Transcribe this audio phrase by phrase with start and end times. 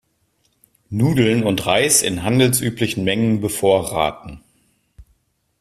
[0.89, 4.41] Nudeln und Reis in handelsüblichen Mengen bevorraten.